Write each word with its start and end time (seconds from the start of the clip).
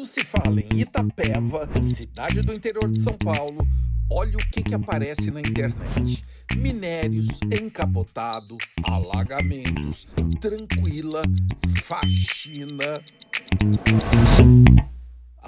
Quando 0.00 0.08
se 0.08 0.24
fala 0.24 0.62
em 0.62 0.80
Itapeva, 0.80 1.68
cidade 1.78 2.40
do 2.40 2.54
interior 2.54 2.90
de 2.90 2.98
São 2.98 3.12
Paulo, 3.18 3.58
olha 4.10 4.34
o 4.34 4.50
que, 4.50 4.62
que 4.62 4.74
aparece 4.74 5.30
na 5.30 5.40
internet: 5.40 6.22
minérios, 6.56 7.28
encapotado, 7.52 8.56
alagamentos, 8.82 10.08
tranquila, 10.40 11.22
faxina. 11.82 13.04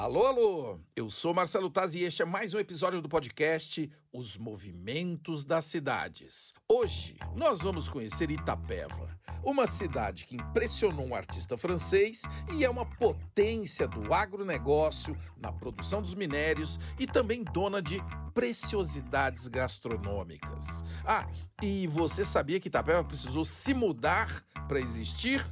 Alô, 0.03 0.27
alô! 0.27 0.80
Eu 0.96 1.09
sou 1.09 1.32
Marcelo 1.32 1.71
Taz 1.71 1.95
e 1.95 2.02
este 2.02 2.23
é 2.23 2.25
mais 2.25 2.52
um 2.55 2.59
episódio 2.59 3.01
do 3.01 3.09
podcast 3.09 3.89
Os 4.12 4.37
Movimentos 4.37 5.45
das 5.45 5.64
Cidades. 5.66 6.52
Hoje 6.69 7.16
nós 7.37 7.61
vamos 7.61 7.89
conhecer 7.89 8.29
Itapeva, 8.29 9.16
uma 9.45 9.65
cidade 9.65 10.27
que 10.27 10.34
impressionou 10.34 11.07
um 11.07 11.15
artista 11.15 11.57
francês 11.57 12.23
e 12.52 12.65
é 12.65 12.69
uma 12.69 12.84
potência 12.84 13.87
do 13.87 14.12
agronegócio 14.12 15.16
na 15.37 15.52
produção 15.52 16.03
dos 16.03 16.16
minérios 16.16 16.80
e 16.98 17.06
também 17.06 17.45
dona 17.45 17.80
de 17.80 18.03
preciosidades 18.34 19.47
gastronômicas. 19.47 20.83
Ah, 21.05 21.30
e 21.62 21.87
você 21.87 22.25
sabia 22.25 22.59
que 22.59 22.66
Itapeva 22.66 23.05
precisou 23.05 23.45
se 23.45 23.73
mudar 23.73 24.45
para 24.66 24.80
existir? 24.80 25.48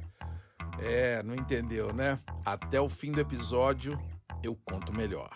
É, 0.77 1.23
não 1.23 1.35
entendeu, 1.35 1.93
né? 1.93 2.19
Até 2.43 2.81
o 2.81 2.89
fim 2.89 3.13
do 3.13 3.21
episódio 3.21 3.97
eu 4.43 4.55
conto 4.65 4.93
melhor. 4.93 5.29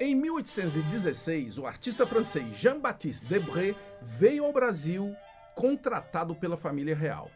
Em 0.00 0.14
1816, 0.14 1.58
o 1.58 1.66
artista 1.66 2.06
francês 2.06 2.56
Jean-Baptiste 2.56 3.24
Debré 3.26 3.74
veio 4.02 4.44
ao 4.44 4.52
Brasil 4.52 5.16
contratado 5.54 6.34
pela 6.34 6.56
família 6.56 6.94
real. 6.94 7.30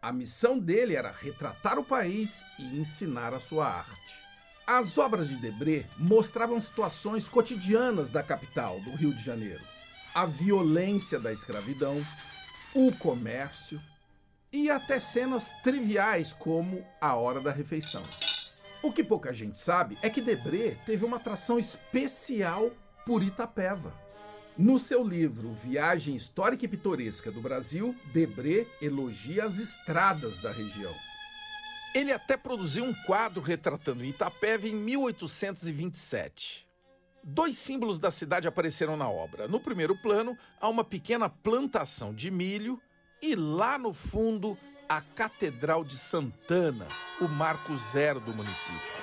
A 0.00 0.12
missão 0.12 0.58
dele 0.58 0.94
era 0.94 1.10
retratar 1.10 1.78
o 1.78 1.84
país 1.84 2.44
e 2.58 2.78
ensinar 2.80 3.34
a 3.34 3.40
sua 3.40 3.68
arte. 3.68 4.27
As 4.68 4.98
obras 4.98 5.30
de 5.30 5.36
Debré 5.36 5.86
mostravam 5.96 6.60
situações 6.60 7.26
cotidianas 7.26 8.10
da 8.10 8.22
capital, 8.22 8.78
do 8.80 8.90
Rio 8.90 9.14
de 9.14 9.24
Janeiro. 9.24 9.64
A 10.14 10.26
violência 10.26 11.18
da 11.18 11.32
escravidão, 11.32 12.04
o 12.74 12.92
comércio 12.92 13.80
e 14.52 14.68
até 14.68 15.00
cenas 15.00 15.54
triviais 15.62 16.34
como 16.34 16.84
a 17.00 17.14
hora 17.14 17.40
da 17.40 17.50
refeição. 17.50 18.02
O 18.82 18.92
que 18.92 19.02
pouca 19.02 19.32
gente 19.32 19.58
sabe 19.58 19.96
é 20.02 20.10
que 20.10 20.20
Debré 20.20 20.76
teve 20.84 21.02
uma 21.02 21.16
atração 21.16 21.58
especial 21.58 22.70
por 23.06 23.22
Itapeva. 23.22 23.94
No 24.54 24.78
seu 24.78 25.02
livro 25.02 25.50
Viagem 25.54 26.14
Histórica 26.14 26.66
e 26.66 26.68
Pitoresca 26.68 27.32
do 27.32 27.40
Brasil, 27.40 27.96
Debré 28.12 28.66
elogia 28.82 29.44
as 29.44 29.56
estradas 29.56 30.38
da 30.40 30.52
região. 30.52 30.94
Ele 31.94 32.12
até 32.12 32.36
produziu 32.36 32.84
um 32.84 32.94
quadro 33.04 33.40
retratando 33.42 34.04
Itapeva 34.04 34.68
em 34.68 34.74
1827. 34.74 36.68
Dois 37.24 37.58
símbolos 37.58 37.98
da 37.98 38.10
cidade 38.10 38.46
apareceram 38.46 38.96
na 38.96 39.08
obra. 39.08 39.48
No 39.48 39.58
primeiro 39.60 39.96
plano, 39.96 40.36
há 40.60 40.68
uma 40.68 40.84
pequena 40.84 41.28
plantação 41.28 42.14
de 42.14 42.30
milho 42.30 42.80
e 43.20 43.34
lá 43.34 43.78
no 43.78 43.92
fundo, 43.92 44.56
a 44.88 45.00
Catedral 45.00 45.82
de 45.84 45.98
Santana, 45.98 46.86
o 47.20 47.28
marco 47.28 47.76
zero 47.76 48.20
do 48.20 48.32
município. 48.32 48.98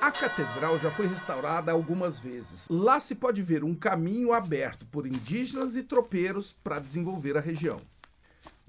A 0.00 0.12
catedral 0.12 0.78
já 0.78 0.92
foi 0.92 1.08
restaurada 1.08 1.72
algumas 1.72 2.20
vezes. 2.20 2.68
Lá 2.70 3.00
se 3.00 3.16
pode 3.16 3.42
ver 3.42 3.64
um 3.64 3.74
caminho 3.74 4.32
aberto 4.32 4.86
por 4.86 5.06
indígenas 5.06 5.76
e 5.76 5.82
tropeiros 5.82 6.52
para 6.52 6.78
desenvolver 6.78 7.36
a 7.36 7.40
região. 7.40 7.80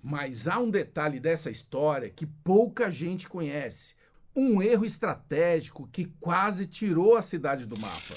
Mas 0.02 0.48
há 0.48 0.60
um 0.60 0.70
detalhe 0.70 1.20
dessa 1.20 1.52
história 1.52 2.10
que 2.10 2.26
pouca 2.26 2.90
gente 2.90 3.28
conhece. 3.28 3.96
Um 4.36 4.62
erro 4.62 4.86
estratégico 4.86 5.88
que 5.92 6.06
quase 6.20 6.68
tirou 6.68 7.16
a 7.16 7.22
cidade 7.22 7.66
do 7.66 7.80
mapa. 7.80 8.16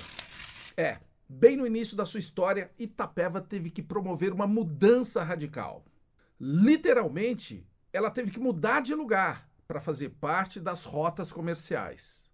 É, 0.77 0.99
bem 1.29 1.57
no 1.57 1.67
início 1.67 1.97
da 1.97 2.07
sua 2.07 2.21
história, 2.21 2.71
Itapeva 2.79 3.41
teve 3.41 3.71
que 3.71 3.83
promover 3.83 4.33
uma 4.33 4.47
mudança 4.47 5.23
radical. 5.23 5.85
Literalmente, 6.39 7.67
ela 7.93 8.11
teve 8.11 8.31
que 8.31 8.39
mudar 8.39 8.81
de 8.81 8.95
lugar 8.95 9.49
para 9.67 9.81
fazer 9.81 10.11
parte 10.11 10.61
das 10.61 10.85
rotas 10.85 11.33
comerciais. 11.33 12.31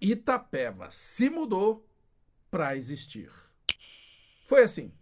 Itapeva 0.00 0.90
se 0.90 1.28
mudou 1.28 1.86
para 2.50 2.76
existir. 2.76 3.30
Foi 4.46 4.62
assim. 4.62 4.92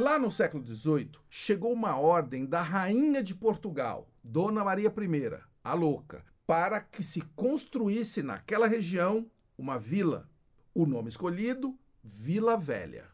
Lá 0.00 0.16
no 0.16 0.30
século 0.30 0.64
XVIII, 0.64 1.10
chegou 1.28 1.72
uma 1.72 1.96
ordem 1.96 2.46
da 2.46 2.62
Rainha 2.62 3.20
de 3.20 3.34
Portugal, 3.34 4.08
Dona 4.22 4.62
Maria 4.62 4.94
I, 4.96 5.40
a 5.64 5.74
Louca, 5.74 6.24
para 6.46 6.80
que 6.80 7.02
se 7.02 7.20
construísse 7.34 8.22
naquela 8.22 8.68
região 8.68 9.28
uma 9.58 9.76
vila. 9.76 10.30
O 10.72 10.86
nome 10.86 11.08
escolhido, 11.08 11.76
Vila 12.00 12.56
Velha. 12.56 13.06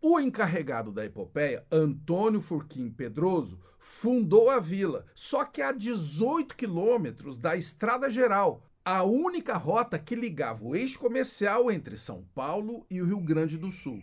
O 0.00 0.20
encarregado 0.20 0.92
da 0.92 1.04
epopeia, 1.04 1.66
Antônio 1.68 2.40
Furquim 2.40 2.90
Pedroso, 2.90 3.58
fundou 3.80 4.48
a 4.50 4.60
vila, 4.60 5.06
só 5.16 5.44
que 5.44 5.60
a 5.60 5.72
18 5.72 6.56
quilômetros 6.56 7.36
da 7.36 7.56
Estrada 7.56 8.08
Geral, 8.08 8.62
a 8.84 9.02
única 9.02 9.56
rota 9.56 9.98
que 9.98 10.14
ligava 10.14 10.64
o 10.64 10.76
eixo 10.76 10.96
comercial 10.96 11.72
entre 11.72 11.96
São 11.96 12.24
Paulo 12.36 12.86
e 12.88 13.02
o 13.02 13.04
Rio 13.04 13.18
Grande 13.18 13.58
do 13.58 13.72
Sul. 13.72 14.00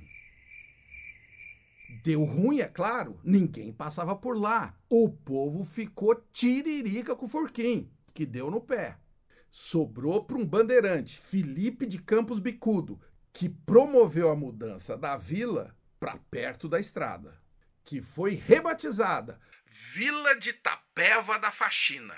Deu 2.03 2.23
ruim, 2.23 2.59
é 2.59 2.67
claro, 2.67 3.19
ninguém 3.23 3.71
passava 3.71 4.15
por 4.15 4.35
lá. 4.35 4.75
O 4.89 5.09
povo 5.09 5.63
ficou 5.63 6.15
tiririca 6.33 7.15
com 7.15 7.25
o 7.25 7.29
Forquim, 7.29 7.91
que 8.13 8.25
deu 8.25 8.49
no 8.49 8.59
pé. 8.59 8.97
Sobrou 9.49 10.23
para 10.23 10.37
um 10.37 10.45
bandeirante, 10.45 11.19
Felipe 11.19 11.85
de 11.85 12.01
Campos 12.01 12.39
Bicudo, 12.39 12.99
que 13.31 13.47
promoveu 13.47 14.29
a 14.29 14.35
mudança 14.35 14.97
da 14.97 15.15
vila 15.15 15.75
para 15.99 16.17
perto 16.17 16.67
da 16.67 16.79
estrada, 16.79 17.39
que 17.83 18.01
foi 18.01 18.33
rebatizada 18.33 19.39
Vila 19.67 20.35
de 20.35 20.53
Tapeva 20.53 21.37
da 21.37 21.51
Faxina. 21.51 22.15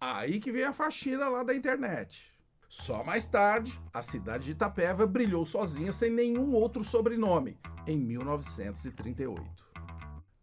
Aí 0.00 0.40
que 0.40 0.50
vem 0.50 0.64
a 0.64 0.72
faxina 0.72 1.28
lá 1.28 1.44
da 1.44 1.54
internet. 1.54 2.31
Só 2.74 3.04
mais 3.04 3.28
tarde, 3.28 3.78
a 3.92 4.00
cidade 4.00 4.46
de 4.46 4.52
Itapeva 4.52 5.06
brilhou 5.06 5.44
sozinha 5.44 5.92
sem 5.92 6.08
nenhum 6.08 6.54
outro 6.54 6.82
sobrenome, 6.82 7.58
em 7.86 7.98
1938. 7.98 9.44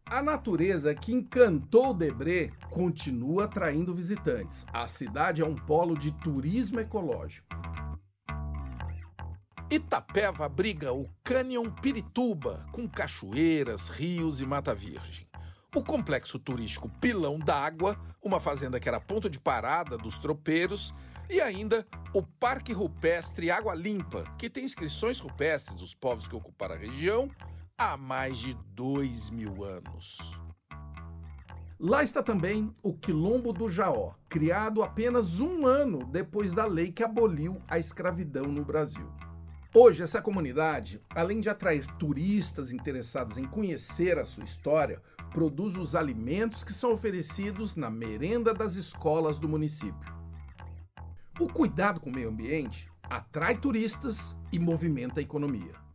A 0.05 0.21
natureza 0.21 0.93
que 0.93 1.11
encantou 1.11 1.91
Debré 1.91 2.51
continua 2.69 3.45
atraindo 3.45 3.95
visitantes. 3.95 4.63
A 4.71 4.87
cidade 4.87 5.41
é 5.41 5.45
um 5.45 5.55
polo 5.55 5.97
de 5.97 6.11
turismo 6.11 6.79
ecológico. 6.79 7.47
Itapeva 9.71 10.45
abriga 10.45 10.93
o 10.93 11.09
Cânion 11.23 11.71
Pirituba, 11.81 12.63
com 12.71 12.87
cachoeiras, 12.87 13.89
rios 13.89 14.39
e 14.39 14.45
mata 14.45 14.75
virgem. 14.75 15.27
O 15.75 15.83
complexo 15.83 16.37
turístico 16.37 16.89
Pilão 17.01 17.39
d'Água, 17.39 17.99
uma 18.21 18.39
fazenda 18.39 18.79
que 18.79 18.87
era 18.87 19.01
ponto 19.01 19.27
de 19.27 19.39
parada 19.39 19.97
dos 19.97 20.19
tropeiros, 20.19 20.93
e 21.29 21.39
ainda 21.39 21.85
o 22.13 22.23
Parque 22.23 22.73
Rupestre 22.73 23.51
Água 23.51 23.75
Limpa, 23.75 24.23
que 24.37 24.49
tem 24.49 24.65
inscrições 24.65 25.19
rupestres 25.19 25.77
dos 25.77 25.93
povos 25.93 26.27
que 26.27 26.35
ocuparam 26.35 26.75
a 26.75 26.77
região 26.77 27.29
há 27.77 27.95
mais 27.95 28.37
de 28.37 28.53
dois 28.73 29.29
mil 29.29 29.63
anos. 29.63 30.39
Lá 31.79 32.03
está 32.03 32.21
também 32.21 32.73
o 32.83 32.93
Quilombo 32.93 33.53
do 33.53 33.69
Jaó, 33.69 34.13
criado 34.27 34.83
apenas 34.83 35.39
um 35.39 35.65
ano 35.65 36.05
depois 36.05 36.51
da 36.51 36.65
lei 36.65 36.91
que 36.91 37.03
aboliu 37.03 37.61
a 37.69 37.79
escravidão 37.79 38.47
no 38.47 38.65
Brasil. 38.65 39.09
Hoje, 39.73 40.03
essa 40.03 40.21
comunidade, 40.21 40.99
além 41.11 41.39
de 41.39 41.47
atrair 41.47 41.85
turistas 41.97 42.73
interessados 42.73 43.37
em 43.37 43.45
conhecer 43.45 44.17
a 44.17 44.25
sua 44.25 44.43
história, 44.43 45.01
produz 45.31 45.77
os 45.77 45.95
alimentos 45.95 46.63
que 46.63 46.73
são 46.73 46.91
oferecidos 46.91 47.75
na 47.75 47.89
merenda 47.89 48.53
das 48.53 48.75
escolas 48.75 49.39
do 49.39 49.47
município. 49.47 50.18
O 51.39 51.47
cuidado 51.47 52.01
com 52.01 52.09
o 52.09 52.13
meio 52.13 52.27
ambiente 52.27 52.91
atrai 53.01 53.57
turistas 53.57 54.37
e 54.51 54.59
movimenta 54.59 55.21
a 55.21 55.23
economia. 55.23 55.88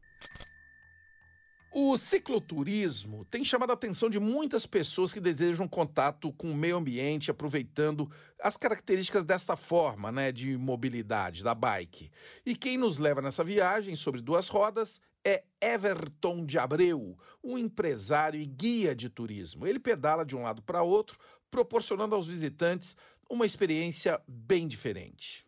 O 1.76 1.96
cicloturismo 1.96 3.24
tem 3.24 3.44
chamado 3.44 3.70
a 3.70 3.72
atenção 3.72 4.08
de 4.08 4.20
muitas 4.20 4.64
pessoas 4.64 5.12
que 5.12 5.18
desejam 5.18 5.66
contato 5.66 6.32
com 6.34 6.52
o 6.52 6.54
meio 6.54 6.76
ambiente, 6.76 7.32
aproveitando 7.32 8.08
as 8.40 8.56
características 8.56 9.24
desta 9.24 9.56
forma 9.56 10.12
né, 10.12 10.30
de 10.30 10.56
mobilidade, 10.56 11.42
da 11.42 11.52
bike. 11.52 12.12
E 12.46 12.54
quem 12.54 12.78
nos 12.78 12.98
leva 12.98 13.20
nessa 13.20 13.42
viagem 13.42 13.96
sobre 13.96 14.22
duas 14.22 14.46
rodas 14.46 15.00
é 15.24 15.42
Everton 15.60 16.46
de 16.46 16.60
Abreu, 16.60 17.18
um 17.42 17.58
empresário 17.58 18.40
e 18.40 18.46
guia 18.46 18.94
de 18.94 19.08
turismo. 19.08 19.66
Ele 19.66 19.80
pedala 19.80 20.24
de 20.24 20.36
um 20.36 20.44
lado 20.44 20.62
para 20.62 20.84
outro, 20.84 21.18
proporcionando 21.50 22.14
aos 22.14 22.28
visitantes 22.28 22.96
uma 23.28 23.44
experiência 23.44 24.22
bem 24.28 24.68
diferente. 24.68 25.43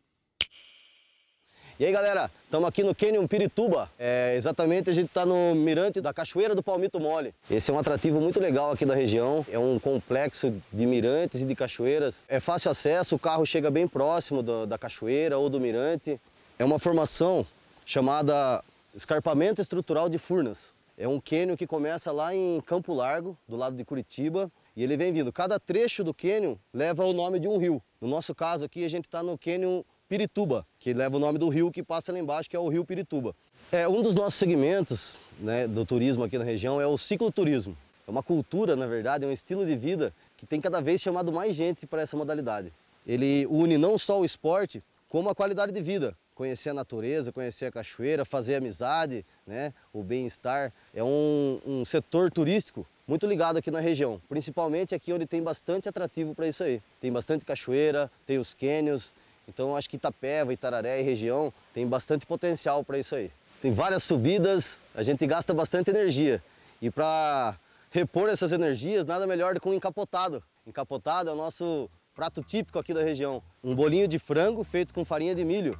E 1.78 1.84
aí 1.84 1.92
galera, 1.92 2.30
estamos 2.44 2.66
aqui 2.66 2.82
no 2.82 2.94
Canyon 2.94 3.26
Pirituba. 3.26 3.90
É, 3.98 4.34
exatamente 4.34 4.88
a 4.88 4.94
gente 4.94 5.08
está 5.08 5.26
no 5.26 5.54
mirante 5.54 6.00
da 6.00 6.10
Cachoeira 6.10 6.54
do 6.54 6.62
Palmito 6.62 6.98
Mole. 6.98 7.34
Esse 7.50 7.70
é 7.70 7.74
um 7.74 7.78
atrativo 7.78 8.18
muito 8.18 8.40
legal 8.40 8.70
aqui 8.70 8.86
da 8.86 8.94
região. 8.94 9.44
É 9.50 9.58
um 9.58 9.78
complexo 9.78 10.50
de 10.72 10.86
mirantes 10.86 11.42
e 11.42 11.44
de 11.44 11.54
cachoeiras. 11.54 12.24
É 12.30 12.40
fácil 12.40 12.70
acesso, 12.70 13.16
o 13.16 13.18
carro 13.18 13.44
chega 13.44 13.70
bem 13.70 13.86
próximo 13.86 14.42
do, 14.42 14.66
da 14.66 14.78
cachoeira 14.78 15.36
ou 15.36 15.50
do 15.50 15.60
mirante. 15.60 16.18
É 16.58 16.64
uma 16.64 16.78
formação 16.78 17.46
chamada 17.84 18.64
Escarpamento 18.94 19.60
Estrutural 19.60 20.08
de 20.08 20.16
Furnas. 20.16 20.78
É 20.96 21.06
um 21.06 21.20
cânion 21.20 21.58
que 21.58 21.66
começa 21.66 22.10
lá 22.10 22.34
em 22.34 22.58
Campo 22.62 22.94
Largo, 22.94 23.36
do 23.46 23.54
lado 23.54 23.76
de 23.76 23.84
Curitiba, 23.84 24.50
e 24.74 24.82
ele 24.82 24.96
vem 24.96 25.12
vindo. 25.12 25.30
Cada 25.30 25.60
trecho 25.60 26.02
do 26.02 26.14
cânion 26.14 26.56
leva 26.72 27.04
o 27.04 27.12
nome 27.12 27.38
de 27.38 27.46
um 27.46 27.58
rio. 27.58 27.82
No 28.00 28.08
nosso 28.08 28.34
caso 28.34 28.64
aqui, 28.64 28.82
a 28.82 28.88
gente 28.88 29.04
está 29.04 29.22
no 29.22 29.36
cânion 29.36 29.82
Pirituba, 30.08 30.66
que 30.78 30.92
leva 30.92 31.16
o 31.16 31.20
nome 31.20 31.38
do 31.38 31.48
rio 31.48 31.70
que 31.70 31.82
passa 31.82 32.12
lá 32.12 32.18
embaixo, 32.18 32.48
que 32.48 32.56
é 32.56 32.58
o 32.58 32.68
Rio 32.68 32.84
Pirituba. 32.84 33.34
É, 33.72 33.88
um 33.88 34.00
dos 34.02 34.14
nossos 34.14 34.34
segmentos 34.34 35.18
né, 35.40 35.66
do 35.66 35.84
turismo 35.84 36.22
aqui 36.22 36.38
na 36.38 36.44
região 36.44 36.80
é 36.80 36.86
o 36.86 36.96
cicloturismo. 36.96 37.76
É 38.06 38.10
uma 38.10 38.22
cultura, 38.22 38.76
na 38.76 38.86
verdade, 38.86 39.24
é 39.24 39.28
um 39.28 39.32
estilo 39.32 39.66
de 39.66 39.74
vida 39.74 40.14
que 40.36 40.46
tem 40.46 40.60
cada 40.60 40.80
vez 40.80 41.00
chamado 41.00 41.32
mais 41.32 41.56
gente 41.56 41.86
para 41.86 42.02
essa 42.02 42.16
modalidade. 42.16 42.72
Ele 43.04 43.46
une 43.46 43.76
não 43.76 43.98
só 43.98 44.20
o 44.20 44.24
esporte, 44.24 44.82
como 45.08 45.28
a 45.28 45.34
qualidade 45.34 45.72
de 45.72 45.80
vida. 45.80 46.16
Conhecer 46.34 46.70
a 46.70 46.74
natureza, 46.74 47.32
conhecer 47.32 47.66
a 47.66 47.72
cachoeira, 47.72 48.24
fazer 48.24 48.56
amizade, 48.56 49.24
né, 49.46 49.72
o 49.92 50.02
bem-estar. 50.02 50.72
É 50.94 51.02
um, 51.02 51.58
um 51.66 51.84
setor 51.84 52.30
turístico 52.30 52.86
muito 53.08 53.26
ligado 53.26 53.56
aqui 53.56 53.70
na 53.70 53.80
região, 53.80 54.20
principalmente 54.28 54.94
aqui 54.94 55.12
onde 55.12 55.26
tem 55.26 55.42
bastante 55.42 55.88
atrativo 55.88 56.34
para 56.34 56.46
isso 56.46 56.62
aí. 56.62 56.82
Tem 57.00 57.10
bastante 57.10 57.44
cachoeira, 57.44 58.10
tem 58.26 58.38
os 58.38 58.52
cânions, 58.52 59.14
então 59.48 59.76
acho 59.76 59.88
que 59.88 59.96
Itapeva, 59.96 60.52
Itararé 60.52 61.00
e 61.00 61.02
região 61.02 61.52
tem 61.72 61.86
bastante 61.86 62.26
potencial 62.26 62.82
para 62.84 62.98
isso 62.98 63.14
aí. 63.14 63.30
Tem 63.60 63.72
várias 63.72 64.02
subidas, 64.02 64.82
a 64.94 65.02
gente 65.02 65.26
gasta 65.26 65.54
bastante 65.54 65.90
energia. 65.90 66.42
E 66.80 66.90
para 66.90 67.56
repor 67.90 68.28
essas 68.28 68.52
energias, 68.52 69.06
nada 69.06 69.26
melhor 69.26 69.54
do 69.54 69.60
que 69.60 69.68
um 69.68 69.74
encapotado. 69.74 70.42
Encapotado 70.66 71.30
é 71.30 71.32
o 71.32 71.36
nosso 71.36 71.88
prato 72.14 72.42
típico 72.42 72.78
aqui 72.78 72.92
da 72.92 73.02
região. 73.02 73.42
Um 73.62 73.74
bolinho 73.74 74.08
de 74.08 74.18
frango 74.18 74.64
feito 74.64 74.92
com 74.92 75.04
farinha 75.04 75.34
de 75.34 75.44
milho. 75.44 75.78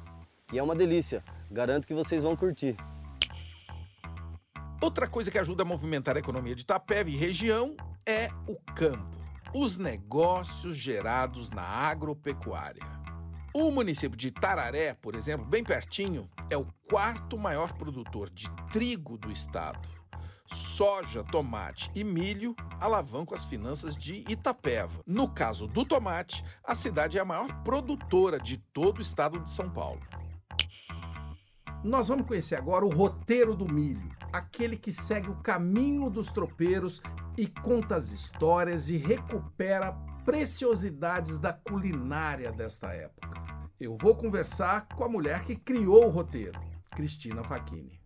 E 0.51 0.57
é 0.57 0.63
uma 0.63 0.75
delícia. 0.75 1.23
Garanto 1.51 1.85
que 1.85 1.93
vocês 1.93 2.23
vão 2.23 2.35
curtir. 2.35 2.75
Outra 4.81 5.07
coisa 5.07 5.29
que 5.29 5.37
ajuda 5.37 5.63
a 5.63 5.65
movimentar 5.65 6.15
a 6.15 6.19
economia 6.19 6.55
de 6.55 6.61
Itapeva 6.61 7.09
e 7.09 7.15
região 7.15 7.75
é 8.05 8.29
o 8.47 8.55
campo. 8.73 9.17
Os 9.53 9.77
negócios 9.77 10.77
gerados 10.77 11.49
na 11.49 11.63
agropecuária. 11.63 12.83
O 13.59 13.71
município 13.71 14.15
de 14.15 14.29
Tararé, 14.29 14.93
por 14.93 15.15
exemplo, 15.15 15.43
bem 15.43 15.63
pertinho, 15.63 16.29
é 16.47 16.55
o 16.55 16.67
quarto 16.87 17.39
maior 17.39 17.73
produtor 17.73 18.29
de 18.29 18.47
trigo 18.71 19.17
do 19.17 19.31
estado. 19.31 19.89
Soja, 20.45 21.23
tomate 21.23 21.89
e 21.95 22.03
milho 22.03 22.55
alavancam 22.79 23.33
as 23.33 23.43
finanças 23.43 23.97
de 23.97 24.23
Itapeva. 24.29 25.01
No 25.07 25.27
caso 25.27 25.67
do 25.67 25.83
tomate, 25.83 26.45
a 26.63 26.75
cidade 26.75 27.17
é 27.17 27.21
a 27.21 27.25
maior 27.25 27.63
produtora 27.63 28.39
de 28.39 28.57
todo 28.57 28.99
o 28.99 29.01
estado 29.01 29.39
de 29.39 29.49
São 29.49 29.71
Paulo. 29.71 30.01
Nós 31.83 32.09
vamos 32.09 32.27
conhecer 32.27 32.57
agora 32.57 32.85
o 32.85 32.93
roteiro 32.93 33.55
do 33.55 33.67
milho, 33.67 34.15
aquele 34.31 34.77
que 34.77 34.91
segue 34.91 35.31
o 35.31 35.41
caminho 35.41 36.11
dos 36.11 36.31
tropeiros 36.31 37.01
e 37.35 37.47
conta 37.47 37.95
as 37.95 38.11
histórias 38.11 38.91
e 38.91 38.97
recupera 38.97 39.97
preciosidades 40.27 41.39
da 41.39 41.53
culinária 41.53 42.51
desta 42.51 42.93
época. 42.93 43.29
Eu 43.79 43.97
vou 43.97 44.13
conversar 44.13 44.85
com 44.89 45.05
a 45.05 45.07
mulher 45.07 45.45
que 45.45 45.55
criou 45.55 46.05
o 46.05 46.09
roteiro, 46.09 46.59
Cristina 46.91 47.45
Facchini. 47.45 47.97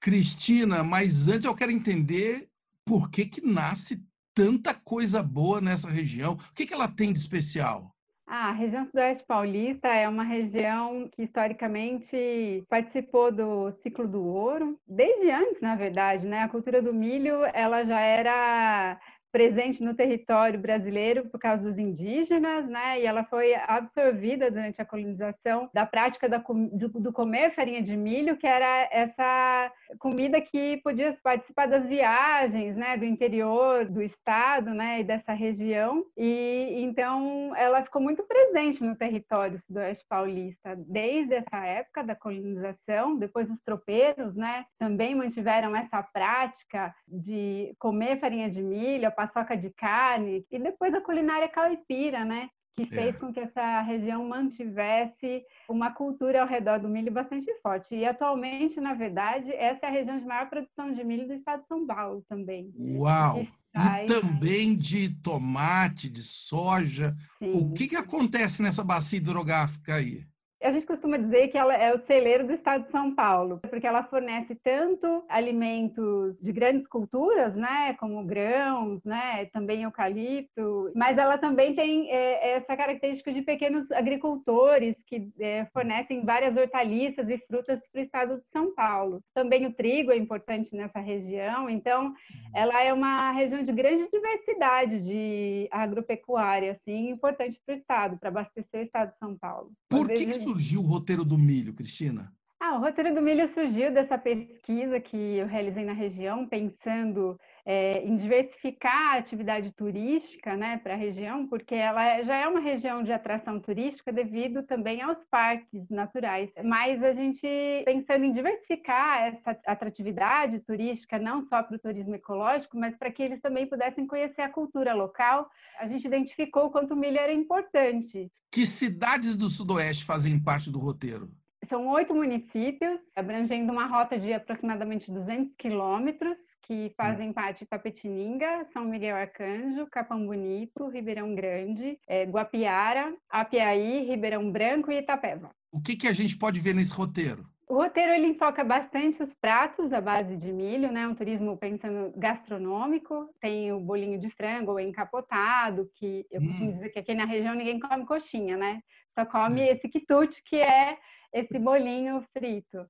Cristina, 0.00 0.82
mas 0.82 1.28
antes 1.28 1.44
eu 1.44 1.54
quero 1.54 1.70
entender 1.70 2.48
por 2.86 3.10
que 3.10 3.26
que 3.26 3.46
nasce 3.46 4.02
tanta 4.32 4.72
coisa 4.72 5.22
boa 5.22 5.60
nessa 5.60 5.90
região. 5.90 6.32
O 6.32 6.54
que, 6.54 6.64
que 6.64 6.72
ela 6.72 6.88
tem 6.88 7.12
de 7.12 7.18
especial? 7.18 7.94
Ah, 8.26 8.48
a 8.48 8.52
região 8.52 8.86
Sudoeste 8.86 9.22
Paulista 9.26 9.88
é 9.88 10.08
uma 10.08 10.24
região 10.24 11.10
que 11.12 11.22
historicamente 11.22 12.64
participou 12.70 13.30
do 13.30 13.70
ciclo 13.72 14.08
do 14.08 14.24
ouro, 14.24 14.80
desde 14.88 15.30
antes, 15.30 15.60
na 15.60 15.76
verdade, 15.76 16.26
né? 16.26 16.42
A 16.42 16.48
cultura 16.48 16.80
do 16.80 16.94
milho, 16.94 17.44
ela 17.52 17.84
já 17.84 18.00
era 18.00 18.98
presente 19.34 19.82
no 19.82 19.94
território 19.94 20.60
brasileiro 20.60 21.28
por 21.28 21.40
causa 21.40 21.64
dos 21.64 21.76
indígenas, 21.76 22.68
né? 22.68 23.00
E 23.00 23.04
ela 23.04 23.24
foi 23.24 23.52
absorvida 23.52 24.48
durante 24.48 24.80
a 24.80 24.84
colonização 24.84 25.68
da 25.74 25.84
prática 25.84 26.28
da, 26.28 26.38
do, 26.38 26.88
do, 26.88 27.12
comer 27.12 27.52
farinha 27.52 27.82
de 27.82 27.96
milho, 27.96 28.36
que 28.36 28.46
era 28.46 28.88
essa 28.92 29.72
comida 29.98 30.40
que 30.40 30.76
podia 30.84 31.12
participar 31.20 31.66
das 31.66 31.84
viagens, 31.84 32.76
né? 32.76 32.96
Do 32.96 33.04
interior 33.04 33.86
do 33.86 34.00
estado, 34.00 34.72
né? 34.72 35.00
E 35.00 35.04
dessa 35.04 35.32
região. 35.32 36.06
E 36.16 36.76
então 36.84 37.56
ela 37.56 37.82
ficou 37.82 38.00
muito 38.00 38.22
presente 38.22 38.84
no 38.84 38.94
território 38.94 39.58
sudoeste 39.58 40.06
paulista 40.08 40.76
desde 40.76 41.34
essa 41.34 41.56
época 41.66 42.04
da 42.04 42.14
colonização. 42.14 43.16
Depois 43.16 43.50
os 43.50 43.60
tropeiros, 43.60 44.36
né? 44.36 44.64
Também 44.78 45.12
mantiveram 45.12 45.74
essa 45.74 46.00
prática 46.04 46.94
de 47.08 47.74
comer 47.80 48.20
farinha 48.20 48.48
de 48.48 48.62
milho, 48.62 49.08
a 49.08 49.23
paçoca 49.26 49.56
de 49.56 49.70
carne, 49.70 50.44
e 50.50 50.58
depois 50.58 50.92
a 50.94 51.00
culinária 51.00 51.48
caipira, 51.48 52.24
né? 52.24 52.48
que 52.76 52.82
é. 52.82 52.86
fez 52.86 53.14
é. 53.14 53.18
com 53.18 53.32
que 53.32 53.40
essa 53.40 53.80
região 53.82 54.26
mantivesse 54.28 55.42
uma 55.68 55.92
cultura 55.92 56.42
ao 56.42 56.48
redor 56.48 56.80
do 56.80 56.88
milho 56.88 57.12
bastante 57.12 57.46
forte. 57.62 57.94
E 57.94 58.04
atualmente, 58.04 58.80
na 58.80 58.94
verdade, 58.94 59.52
essa 59.52 59.86
é 59.86 59.88
a 59.88 59.92
região 59.92 60.18
de 60.18 60.26
maior 60.26 60.48
produção 60.48 60.92
de 60.92 61.04
milho 61.04 61.26
do 61.26 61.34
estado 61.34 61.62
de 61.62 61.68
São 61.68 61.86
Paulo 61.86 62.24
também. 62.28 62.72
Uau! 62.76 63.42
E, 63.42 63.48
e 63.76 64.06
também 64.06 64.76
de 64.76 65.08
tomate, 65.20 66.08
de 66.08 66.22
soja. 66.22 67.12
Sim. 67.38 67.52
O 67.52 67.72
que, 67.72 67.88
que 67.88 67.96
acontece 67.96 68.62
nessa 68.62 68.82
bacia 68.82 69.18
hidrográfica 69.18 69.94
aí? 69.94 70.24
A 70.64 70.70
gente 70.70 70.86
costuma 70.86 71.18
dizer 71.18 71.48
que 71.48 71.58
ela 71.58 71.74
é 71.74 71.92
o 71.92 71.98
celeiro 71.98 72.46
do 72.46 72.54
estado 72.54 72.84
de 72.84 72.90
São 72.90 73.14
Paulo, 73.14 73.60
porque 73.68 73.86
ela 73.86 74.02
fornece 74.02 74.54
tanto 74.54 75.22
alimentos 75.28 76.40
de 76.40 76.52
grandes 76.52 76.88
culturas, 76.88 77.54
né, 77.54 77.94
como 78.00 78.24
grãos, 78.24 79.04
né, 79.04 79.44
também 79.52 79.82
eucalipto, 79.82 80.90
mas 80.94 81.18
ela 81.18 81.36
também 81.36 81.74
tem 81.74 82.10
é, 82.10 82.52
essa 82.52 82.74
característica 82.74 83.30
de 83.30 83.42
pequenos 83.42 83.92
agricultores 83.92 84.96
que 85.06 85.30
é, 85.38 85.66
fornecem 85.66 86.24
várias 86.24 86.56
hortaliças 86.56 87.28
e 87.28 87.36
frutas 87.46 87.86
para 87.86 88.00
o 88.00 88.04
estado 88.04 88.36
de 88.36 88.46
São 88.50 88.74
Paulo. 88.74 89.20
Também 89.34 89.66
o 89.66 89.72
trigo 89.74 90.12
é 90.12 90.16
importante 90.16 90.74
nessa 90.74 90.98
região, 90.98 91.68
então 91.68 92.06
uhum. 92.06 92.14
ela 92.54 92.82
é 92.82 92.90
uma 92.90 93.32
região 93.32 93.62
de 93.62 93.70
grande 93.70 94.08
diversidade 94.10 95.04
de 95.04 95.68
agropecuária, 95.70 96.72
assim, 96.72 97.10
importante 97.10 97.60
para 97.66 97.74
o 97.74 97.76
estado, 97.76 98.16
para 98.16 98.30
abastecer 98.30 98.80
o 98.80 98.82
estado 98.82 99.12
de 99.12 99.18
São 99.18 99.36
Paulo. 99.36 99.70
Por 99.90 100.08
que, 100.08 100.24
que 100.26 100.53
surgiu 100.54 100.80
o 100.80 100.84
roteiro 100.84 101.24
do 101.24 101.36
milho, 101.36 101.74
Cristina? 101.74 102.32
Ah, 102.60 102.76
o 102.76 102.80
roteiro 102.80 103.12
do 103.12 103.20
milho 103.20 103.48
surgiu 103.48 103.92
dessa 103.92 104.16
pesquisa 104.16 105.00
que 105.00 105.16
eu 105.16 105.46
realizei 105.46 105.84
na 105.84 105.92
região, 105.92 106.46
pensando 106.46 107.38
é, 107.66 108.04
em 108.04 108.16
diversificar 108.16 109.14
a 109.14 109.18
atividade 109.18 109.72
turística 109.72 110.56
né, 110.56 110.78
para 110.78 110.94
a 110.94 110.96
região, 110.96 111.46
porque 111.46 111.74
ela 111.74 112.04
é, 112.04 112.22
já 112.22 112.36
é 112.36 112.46
uma 112.46 112.60
região 112.60 113.02
de 113.02 113.12
atração 113.12 113.58
turística 113.58 114.12
devido 114.12 114.62
também 114.62 115.00
aos 115.00 115.24
parques 115.24 115.88
naturais. 115.90 116.52
Mas 116.62 117.02
a 117.02 117.12
gente, 117.12 117.46
pensando 117.84 118.24
em 118.24 118.32
diversificar 118.32 119.28
essa 119.28 119.58
atratividade 119.66 120.60
turística, 120.60 121.18
não 121.18 121.42
só 121.42 121.62
para 121.62 121.76
o 121.76 121.78
turismo 121.80 122.14
ecológico, 122.14 122.78
mas 122.78 122.96
para 122.96 123.10
que 123.10 123.22
eles 123.22 123.40
também 123.40 123.66
pudessem 123.66 124.06
conhecer 124.06 124.42
a 124.42 124.50
cultura 124.50 124.92
local, 124.92 125.48
a 125.78 125.86
gente 125.86 126.06
identificou 126.06 126.66
o 126.66 126.70
quanto 126.70 126.92
o 126.92 126.96
milho 126.96 127.18
era 127.18 127.32
importante. 127.32 128.30
Que 128.52 128.66
cidades 128.66 129.36
do 129.36 129.48
Sudoeste 129.48 130.04
fazem 130.04 130.38
parte 130.38 130.70
do 130.70 130.78
roteiro? 130.78 131.30
São 131.68 131.88
oito 131.88 132.14
municípios, 132.14 133.00
abrangendo 133.16 133.72
uma 133.72 133.86
rota 133.86 134.18
de 134.18 134.32
aproximadamente 134.32 135.10
200 135.10 135.54
quilômetros, 135.56 136.38
que 136.66 136.92
fazem 136.96 137.32
parte 137.32 137.60
de 137.60 137.66
Tapetininga, 137.66 138.66
São 138.72 138.84
Miguel 138.84 139.16
Arcanjo, 139.16 139.86
Capão 139.90 140.26
Bonito, 140.26 140.88
Ribeirão 140.88 141.34
Grande, 141.34 141.98
é, 142.08 142.24
Guapiara, 142.24 143.14
Apiaí, 143.28 144.04
Ribeirão 144.04 144.50
Branco 144.50 144.90
e 144.90 144.98
Itapeva. 144.98 145.50
O 145.70 145.80
que, 145.80 145.96
que 145.96 146.08
a 146.08 146.12
gente 146.12 146.36
pode 146.36 146.60
ver 146.60 146.74
nesse 146.74 146.94
roteiro? 146.94 147.44
O 147.66 147.74
roteiro 147.76 148.12
ele 148.12 148.26
enfoca 148.26 148.62
bastante 148.62 149.22
os 149.22 149.32
pratos 149.34 149.92
à 149.92 150.00
base 150.00 150.36
de 150.36 150.52
milho, 150.52 150.92
né? 150.92 151.08
Um 151.08 151.14
turismo 151.14 151.56
pensando 151.56 152.12
gastronômico. 152.16 153.28
Tem 153.40 153.72
o 153.72 153.80
bolinho 153.80 154.18
de 154.18 154.28
frango 154.30 154.78
encapotado, 154.78 155.90
que 155.94 156.26
eu 156.30 156.40
hum. 156.40 156.46
costumo 156.46 156.72
dizer 156.72 156.90
que 156.90 156.98
aqui 156.98 157.14
na 157.14 157.24
região 157.24 157.54
ninguém 157.54 157.80
come 157.80 158.04
coxinha, 158.04 158.56
né? 158.56 158.80
Só 159.18 159.24
come 159.24 159.62
hum. 159.62 159.64
esse 159.64 159.88
quitute, 159.88 160.42
que 160.44 160.56
é 160.56 160.98
esse 161.32 161.58
bolinho 161.58 162.24
frito. 162.32 162.86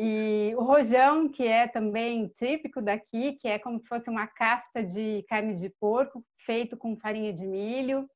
E 0.00 0.54
o 0.56 0.62
rojão, 0.62 1.28
que 1.28 1.44
é 1.44 1.66
também 1.66 2.28
típico 2.28 2.80
daqui, 2.80 3.32
que 3.32 3.48
é 3.48 3.58
como 3.58 3.80
se 3.80 3.86
fosse 3.88 4.08
uma 4.08 4.28
cafta 4.28 4.80
de 4.80 5.24
carne 5.28 5.56
de 5.56 5.68
porco 5.68 6.24
feito 6.46 6.76
com 6.76 6.96
farinha 6.96 7.32
de 7.32 7.44
milho. 7.44 8.08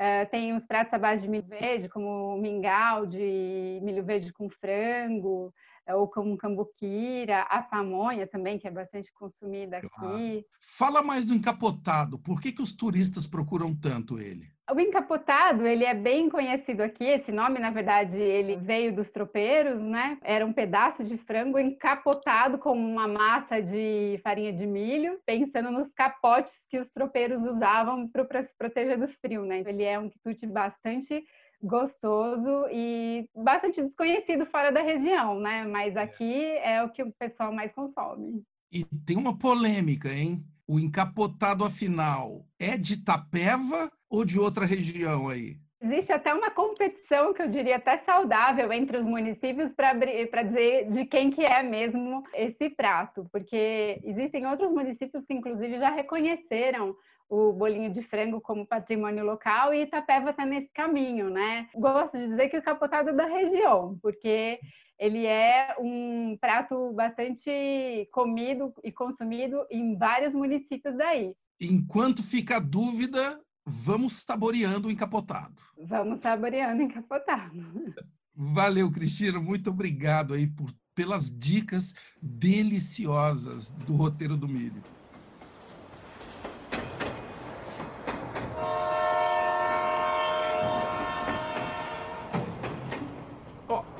Uh, 0.00 0.30
tem 0.30 0.54
os 0.54 0.64
pratos 0.64 0.94
à 0.94 0.98
base 0.98 1.20
de 1.20 1.28
milho 1.28 1.46
verde, 1.46 1.86
como 1.90 2.38
mingau 2.38 3.04
de 3.04 3.78
milho 3.82 4.02
verde 4.02 4.32
com 4.32 4.48
frango, 4.48 5.52
uh, 5.86 5.96
ou 5.96 6.08
como 6.08 6.38
cambuquira, 6.38 7.42
a 7.42 7.60
pamonha 7.60 8.26
também, 8.26 8.58
que 8.58 8.66
é 8.66 8.70
bastante 8.70 9.12
consumida 9.12 9.78
aqui. 9.78 10.46
Fala 10.78 11.02
mais 11.02 11.26
do 11.26 11.34
encapotado. 11.34 12.18
Por 12.18 12.40
que, 12.40 12.52
que 12.52 12.62
os 12.62 12.72
turistas 12.72 13.26
procuram 13.26 13.76
tanto 13.76 14.18
ele? 14.18 14.46
O 14.70 14.78
encapotado, 14.78 15.66
ele 15.66 15.82
é 15.82 15.94
bem 15.94 16.28
conhecido 16.28 16.82
aqui. 16.82 17.04
Esse 17.04 17.32
nome, 17.32 17.58
na 17.58 17.70
verdade, 17.70 18.18
ele 18.18 18.54
veio 18.56 18.94
dos 18.94 19.10
tropeiros, 19.10 19.80
né? 19.80 20.18
Era 20.22 20.44
um 20.44 20.52
pedaço 20.52 21.02
de 21.02 21.16
frango 21.16 21.58
encapotado 21.58 22.58
com 22.58 22.72
uma 22.72 23.08
massa 23.08 23.62
de 23.62 24.20
farinha 24.22 24.52
de 24.52 24.66
milho, 24.66 25.18
pensando 25.24 25.70
nos 25.70 25.90
capotes 25.94 26.66
que 26.68 26.78
os 26.78 26.90
tropeiros 26.90 27.42
usavam 27.44 28.06
para 28.08 28.42
se 28.42 28.54
proteger 28.58 28.98
do 28.98 29.08
frio, 29.08 29.46
né? 29.46 29.62
Ele 29.66 29.84
é 29.84 29.98
um 29.98 30.10
quitute 30.10 30.46
bastante 30.46 31.24
gostoso 31.62 32.66
e 32.70 33.26
bastante 33.34 33.82
desconhecido 33.82 34.44
fora 34.44 34.70
da 34.70 34.82
região, 34.82 35.40
né? 35.40 35.64
Mas 35.64 35.96
é. 35.96 36.02
aqui 36.02 36.44
é 36.58 36.82
o 36.82 36.90
que 36.90 37.02
o 37.02 37.12
pessoal 37.12 37.50
mais 37.52 37.72
consome. 37.72 38.44
E 38.70 38.84
tem 39.06 39.16
uma 39.16 39.38
polêmica, 39.38 40.12
hein? 40.12 40.44
O 40.66 40.78
encapotado, 40.78 41.64
afinal, 41.64 42.44
é 42.58 42.76
de 42.76 42.94
Itapeva 42.94 43.90
ou 44.10 44.24
de 44.24 44.38
outra 44.38 44.66
região 44.66 45.28
aí? 45.28 45.56
Existe 45.80 46.12
até 46.12 46.34
uma 46.34 46.50
competição 46.50 47.32
que 47.32 47.40
eu 47.40 47.48
diria 47.48 47.76
até 47.76 47.98
saudável 47.98 48.72
entre 48.72 48.98
os 48.98 49.06
municípios 49.06 49.72
para 49.72 49.92
dizer 50.42 50.90
de 50.90 51.06
quem 51.06 51.30
que 51.30 51.42
é 51.44 51.62
mesmo 51.62 52.24
esse 52.34 52.68
prato, 52.68 53.26
porque 53.32 54.00
existem 54.04 54.44
outros 54.44 54.70
municípios 54.72 55.24
que 55.24 55.34
inclusive 55.34 55.78
já 55.78 55.90
reconheceram 55.90 56.96
o 57.28 57.52
bolinho 57.52 57.92
de 57.92 58.02
frango 58.02 58.40
como 58.40 58.66
patrimônio 58.66 59.24
local 59.24 59.72
e 59.72 59.82
Itapeva 59.82 60.30
está 60.30 60.44
nesse 60.44 60.70
caminho, 60.72 61.30
né? 61.30 61.68
Gosto 61.74 62.18
de 62.18 62.26
dizer 62.26 62.48
que 62.48 62.58
o 62.58 62.62
capotado 62.62 63.10
é 63.10 63.12
da 63.12 63.26
região, 63.26 63.98
porque 64.02 64.58
ele 64.98 65.24
é 65.26 65.76
um 65.78 66.36
prato 66.40 66.92
bastante 66.92 68.08
comido 68.12 68.74
e 68.82 68.90
consumido 68.90 69.64
em 69.70 69.96
vários 69.96 70.34
municípios 70.34 70.96
daí. 70.96 71.34
Enquanto 71.60 72.22
fica 72.22 72.56
a 72.56 72.60
dúvida, 72.60 73.40
vamos 73.64 74.14
saboreando 74.14 74.88
o 74.88 74.90
encapotado. 74.90 75.62
Vamos 75.76 76.20
saboreando 76.20 76.82
o 76.82 76.84
encapotado. 76.84 77.52
Valeu, 78.34 78.90
Cristina. 78.90 79.40
Muito 79.40 79.70
obrigado 79.70 80.34
aí 80.34 80.46
por, 80.46 80.72
pelas 80.94 81.36
dicas 81.36 81.94
deliciosas 82.22 83.70
do 83.70 83.96
roteiro 83.96 84.36
do 84.36 84.48
milho. 84.48 84.82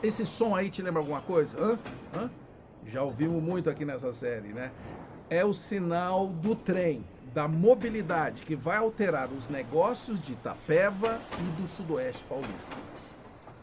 Esse 0.08 0.26
som 0.26 0.54
aí 0.56 0.70
te 0.70 0.82
lembra 0.82 1.00
alguma 1.00 1.20
coisa? 1.20 1.58
Hã? 1.58 1.78
Hã? 2.14 2.30
Já 2.86 3.02
ouvimos 3.02 3.42
muito 3.42 3.68
aqui 3.68 3.84
nessa 3.84 4.12
série, 4.12 4.48
né? 4.48 4.72
É 5.28 5.44
o 5.44 5.52
sinal 5.52 6.28
do 6.28 6.54
trem 6.56 7.04
da 7.34 7.46
mobilidade 7.46 8.42
que 8.44 8.56
vai 8.56 8.78
alterar 8.78 9.28
os 9.28 9.48
negócios 9.48 10.20
de 10.20 10.32
Itapeva 10.32 11.20
e 11.38 11.60
do 11.60 11.68
Sudoeste 11.68 12.24
Paulista. 12.24 12.74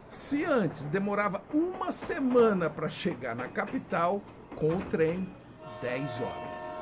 Se 0.07 0.45
antes 0.45 0.87
demorava 0.87 1.41
uma 1.51 1.91
semana 1.91 2.69
para 2.69 2.87
chegar 2.87 3.35
na 3.35 3.47
capital, 3.47 4.21
com 4.55 4.69
o 4.69 4.81
trem, 4.85 5.27
10 5.81 6.21
horas. 6.21 6.75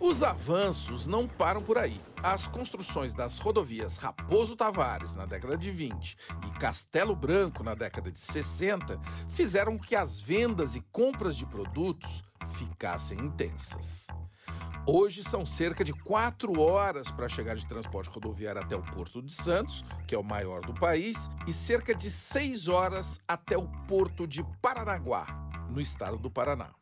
Os 0.00 0.22
avanços 0.22 1.08
não 1.08 1.26
param 1.26 1.60
por 1.60 1.76
aí. 1.76 2.00
As 2.22 2.46
construções 2.46 3.12
das 3.12 3.38
rodovias 3.38 3.96
Raposo 3.96 4.54
Tavares 4.54 5.16
na 5.16 5.26
década 5.26 5.56
de 5.56 5.72
20 5.72 6.16
e 6.46 6.58
Castelo 6.58 7.16
Branco 7.16 7.64
na 7.64 7.74
década 7.74 8.10
de 8.10 8.18
60 8.18 9.00
fizeram 9.28 9.76
que 9.76 9.96
as 9.96 10.20
vendas 10.20 10.76
e 10.76 10.80
compras 10.92 11.36
de 11.36 11.44
produtos 11.46 12.22
ficassem 12.54 13.18
intensas. 13.18 14.06
Hoje 14.86 15.24
são 15.24 15.44
cerca 15.44 15.84
de 15.84 15.92
quatro 15.92 16.60
horas 16.60 17.10
para 17.10 17.28
chegar 17.28 17.56
de 17.56 17.66
transporte 17.66 18.08
rodoviário 18.08 18.62
até 18.62 18.76
o 18.76 18.82
Porto 18.82 19.20
de 19.20 19.32
Santos, 19.32 19.84
que 20.06 20.14
é 20.14 20.18
o 20.18 20.24
maior 20.24 20.62
do 20.64 20.72
país, 20.72 21.28
e 21.46 21.52
cerca 21.52 21.94
de 21.94 22.10
seis 22.10 22.68
horas 22.68 23.20
até 23.26 23.58
o 23.58 23.68
Porto 23.86 24.26
de 24.26 24.44
Paranaguá, 24.62 25.26
no 25.68 25.80
estado 25.80 26.16
do 26.16 26.30
Paraná. 26.30 26.77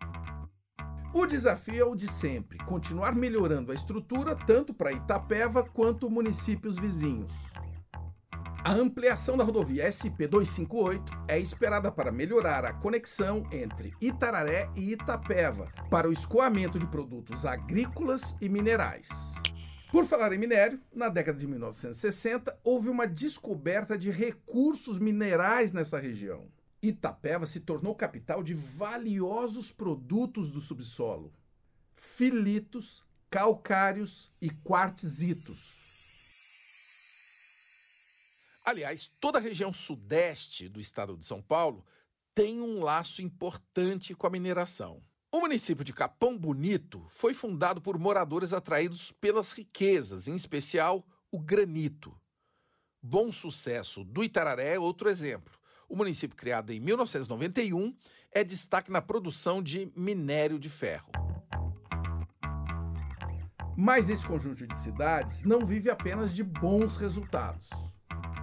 O 1.19 1.25
desafio 1.25 1.81
é 1.81 1.85
o 1.85 1.97
de 1.97 2.07
sempre: 2.07 2.59
continuar 2.59 3.15
melhorando 3.15 3.73
a 3.73 3.75
estrutura 3.75 4.37
tanto 4.37 4.75
para 4.75 4.93
Itapeva 4.93 5.65
quanto 5.65 6.11
municípios 6.11 6.79
vizinhos. 6.79 7.33
A 8.63 8.73
ampliação 8.73 9.35
da 9.35 9.43
rodovia 9.43 9.89
SP-258 9.89 11.25
é 11.27 11.39
esperada 11.39 11.91
para 11.91 12.13
melhorar 12.13 12.67
a 12.67 12.75
conexão 12.75 13.49
entre 13.51 13.95
Itararé 13.99 14.69
e 14.77 14.93
Itapeva 14.93 15.73
para 15.89 16.07
o 16.07 16.13
escoamento 16.13 16.79
de 16.79 16.87
produtos 16.87 17.47
agrícolas 17.47 18.37
e 18.39 18.51
minerais. 18.51 19.09
Por 19.91 20.05
falar 20.05 20.35
em 20.35 20.39
minério, 20.39 20.79
na 20.95 21.09
década 21.09 21.39
de 21.39 21.47
1960 21.47 22.61
houve 22.63 22.91
uma 22.91 23.07
descoberta 23.07 23.97
de 23.97 24.11
recursos 24.11 24.99
minerais 24.99 25.73
nessa 25.73 25.99
região. 25.99 26.55
Itapeva 26.89 27.47
se 27.47 27.61
tornou 27.61 27.95
capital 27.95 28.43
de 28.43 28.55
valiosos 28.55 29.71
produtos 29.71 30.51
do 30.51 30.61
subsolo: 30.61 31.33
filitos, 31.95 33.05
calcários 33.31 34.33
e 34.41 34.51
quartzitos. 34.51 35.85
Aliás, 38.65 39.09
toda 39.21 39.39
a 39.39 39.41
região 39.41 39.73
sudeste 39.73 40.69
do 40.69 40.81
estado 40.81 41.17
de 41.17 41.25
São 41.25 41.41
Paulo 41.41 41.85
tem 42.35 42.61
um 42.61 42.83
laço 42.83 43.23
importante 43.23 44.15
com 44.15 44.27
a 44.27 44.31
mineração. 44.31 45.01
O 45.31 45.41
município 45.41 45.85
de 45.85 45.93
Capão 45.93 46.37
Bonito 46.37 47.07
foi 47.09 47.33
fundado 47.33 47.81
por 47.81 47.99
moradores 47.99 48.53
atraídos 48.53 49.13
pelas 49.13 49.53
riquezas, 49.53 50.29
em 50.29 50.35
especial 50.35 51.07
o 51.31 51.39
granito. 51.39 52.19
Bom 53.01 53.31
Sucesso 53.31 54.05
do 54.05 54.25
Itararé 54.25 54.75
é 54.75 54.79
outro 54.81 55.09
exemplo. 55.09 55.57
O 55.89 55.97
município, 55.97 56.37
criado 56.37 56.73
em 56.73 56.81
1991, 56.81 57.95
é 58.33 58.43
destaque 58.43 58.91
na 58.91 59.01
produção 59.01 59.63
de 59.63 59.91
minério 59.97 60.59
de 60.59 60.69
ferro. 60.69 61.11
Mas 63.77 64.09
esse 64.09 64.25
conjunto 64.25 64.67
de 64.67 64.77
cidades 64.77 65.43
não 65.45 65.65
vive 65.65 65.91
apenas 65.91 66.35
de 66.35 66.43
bons 66.43 66.97
resultados. 66.97 67.69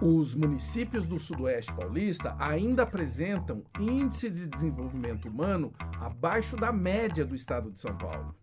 Os 0.00 0.34
municípios 0.34 1.06
do 1.06 1.18
Sudoeste 1.18 1.72
Paulista 1.72 2.36
ainda 2.38 2.82
apresentam 2.82 3.64
índice 3.78 4.28
de 4.28 4.46
desenvolvimento 4.46 5.28
humano 5.28 5.72
abaixo 6.00 6.56
da 6.56 6.72
média 6.72 7.24
do 7.24 7.34
estado 7.34 7.70
de 7.70 7.78
São 7.78 7.96
Paulo. 7.96 8.34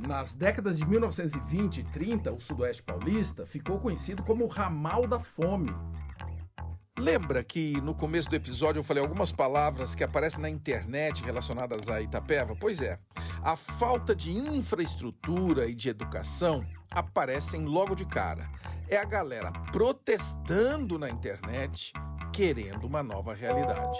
Nas 0.00 0.34
décadas 0.34 0.78
de 0.78 0.84
1920 0.84 1.78
e 1.78 1.84
30, 1.84 2.32
o 2.32 2.40
Sudoeste 2.40 2.82
Paulista 2.82 3.46
ficou 3.46 3.78
conhecido 3.78 4.24
como 4.24 4.44
o 4.44 4.48
ramal 4.48 5.06
da 5.06 5.20
fome. 5.20 5.72
Lembra 7.02 7.42
que 7.42 7.80
no 7.80 7.96
começo 7.96 8.30
do 8.30 8.36
episódio 8.36 8.78
eu 8.78 8.84
falei 8.84 9.02
algumas 9.02 9.32
palavras 9.32 9.92
que 9.92 10.04
aparecem 10.04 10.40
na 10.40 10.48
internet 10.48 11.20
relacionadas 11.24 11.88
a 11.88 12.00
Itapeva? 12.00 12.54
Pois 12.54 12.80
é, 12.80 12.96
a 13.42 13.56
falta 13.56 14.14
de 14.14 14.30
infraestrutura 14.30 15.66
e 15.66 15.74
de 15.74 15.88
educação 15.88 16.64
aparecem 16.88 17.64
logo 17.64 17.96
de 17.96 18.04
cara 18.04 18.48
é 18.88 18.96
a 18.96 19.04
galera 19.04 19.50
protestando 19.72 20.96
na 20.96 21.10
internet, 21.10 21.92
querendo 22.32 22.86
uma 22.86 23.02
nova 23.02 23.34
realidade. 23.34 23.98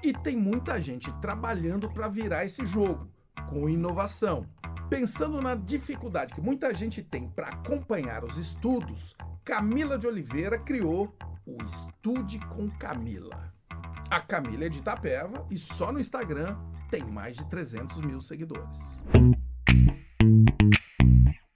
E 0.00 0.12
tem 0.12 0.36
muita 0.36 0.80
gente 0.80 1.12
trabalhando 1.20 1.90
para 1.90 2.06
virar 2.06 2.44
esse 2.44 2.64
jogo, 2.64 3.08
com 3.50 3.68
inovação. 3.68 4.46
Pensando 4.88 5.42
na 5.42 5.56
dificuldade 5.56 6.32
que 6.32 6.40
muita 6.40 6.72
gente 6.72 7.02
tem 7.02 7.28
para 7.28 7.48
acompanhar 7.48 8.22
os 8.22 8.36
estudos, 8.36 9.16
Camila 9.44 9.98
de 9.98 10.06
Oliveira 10.06 10.60
criou 10.60 11.12
o 11.48 11.64
Estude 11.64 12.38
com 12.48 12.70
Camila. 12.78 13.54
A 14.10 14.20
Camila 14.20 14.66
é 14.66 14.68
de 14.68 14.78
Itapeva 14.78 15.46
e 15.50 15.58
só 15.58 15.90
no 15.90 15.98
Instagram 15.98 16.58
tem 16.90 17.04
mais 17.04 17.36
de 17.36 17.48
300 17.48 18.00
mil 18.02 18.20
seguidores 18.20 18.78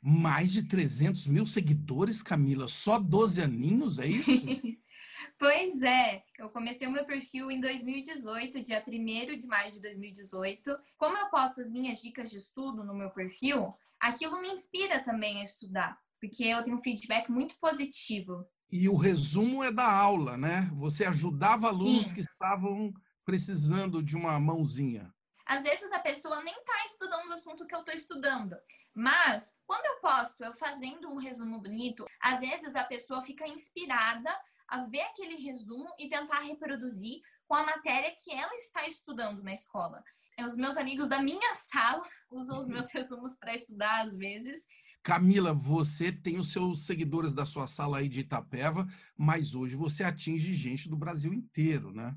mais 0.02 0.52
de 0.52 0.62
300 0.62 1.26
mil 1.26 1.46
seguidores, 1.46 2.22
Camila. 2.22 2.68
Só 2.68 2.98
12 2.98 3.42
aninhos, 3.42 3.98
é 3.98 4.06
isso? 4.06 4.30
pois 5.38 5.82
é. 5.82 6.22
Eu 6.38 6.50
comecei 6.50 6.86
o 6.86 6.90
meu 6.90 7.04
perfil 7.04 7.50
em 7.50 7.60
2018, 7.60 8.62
dia 8.62 8.84
1 8.86 9.36
de 9.36 9.46
maio 9.46 9.72
de 9.72 9.80
2018. 9.80 10.76
Como 10.96 11.16
eu 11.16 11.28
posto 11.28 11.60
as 11.60 11.70
minhas 11.70 12.00
dicas 12.00 12.30
de 12.30 12.38
estudo 12.38 12.84
no 12.84 12.94
meu 12.94 13.10
perfil, 13.10 13.74
aquilo 14.00 14.40
me 14.40 14.48
inspira 14.48 15.00
também 15.00 15.40
a 15.40 15.44
estudar, 15.44 15.98
porque 16.20 16.44
eu 16.44 16.62
tenho 16.62 16.76
um 16.76 16.82
feedback 16.82 17.30
muito 17.30 17.56
positivo. 17.58 18.46
E 18.72 18.88
o 18.88 18.96
resumo 18.96 19.62
é 19.62 19.70
da 19.70 19.86
aula, 19.86 20.38
né? 20.38 20.70
Você 20.76 21.04
ajudava 21.04 21.68
alunos 21.68 22.06
Sim. 22.06 22.14
que 22.14 22.20
estavam 22.22 22.90
precisando 23.22 24.02
de 24.02 24.16
uma 24.16 24.40
mãozinha. 24.40 25.12
Às 25.44 25.62
vezes 25.62 25.92
a 25.92 25.98
pessoa 25.98 26.42
nem 26.42 26.54
está 26.54 26.82
estudando 26.86 27.28
o 27.28 27.32
assunto 27.34 27.66
que 27.66 27.74
eu 27.74 27.80
estou 27.80 27.92
estudando, 27.92 28.56
mas 28.94 29.54
quando 29.66 29.84
eu 29.84 30.00
posto 30.00 30.42
eu 30.42 30.54
fazendo 30.54 31.10
um 31.10 31.18
resumo 31.18 31.60
bonito, 31.60 32.06
às 32.22 32.40
vezes 32.40 32.74
a 32.74 32.84
pessoa 32.84 33.22
fica 33.22 33.46
inspirada 33.46 34.34
a 34.66 34.86
ver 34.86 35.02
aquele 35.02 35.36
resumo 35.36 35.92
e 35.98 36.08
tentar 36.08 36.40
reproduzir 36.40 37.20
com 37.46 37.54
a 37.54 37.66
matéria 37.66 38.16
que 38.18 38.32
ela 38.32 38.54
está 38.54 38.86
estudando 38.86 39.42
na 39.42 39.52
escola. 39.52 40.02
Os 40.40 40.56
meus 40.56 40.78
amigos 40.78 41.08
da 41.08 41.20
minha 41.20 41.52
sala 41.54 42.02
usam 42.30 42.58
os 42.58 42.68
meus 42.68 42.90
resumos 42.90 43.36
para 43.36 43.54
estudar 43.54 44.00
às 44.00 44.16
vezes. 44.16 44.66
Camila, 45.02 45.52
você 45.52 46.12
tem 46.12 46.38
os 46.38 46.52
seus 46.52 46.86
seguidores 46.86 47.32
da 47.32 47.44
sua 47.44 47.66
sala 47.66 47.98
aí 47.98 48.08
de 48.08 48.20
Itapeva, 48.20 48.86
mas 49.16 49.54
hoje 49.54 49.74
você 49.74 50.04
atinge 50.04 50.54
gente 50.54 50.88
do 50.88 50.96
Brasil 50.96 51.32
inteiro, 51.32 51.92
né? 51.92 52.16